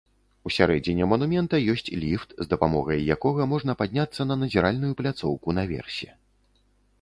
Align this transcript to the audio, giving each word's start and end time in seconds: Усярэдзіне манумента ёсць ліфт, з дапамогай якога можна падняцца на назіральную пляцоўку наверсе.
Усярэдзіне 0.49 1.03
манумента 1.09 1.59
ёсць 1.73 1.91
ліфт, 2.03 2.33
з 2.45 2.47
дапамогай 2.53 3.03
якога 3.17 3.47
можна 3.53 3.77
падняцца 3.83 4.21
на 4.31 4.35
назіральную 4.45 4.91
пляцоўку 5.03 5.47
наверсе. 5.61 6.09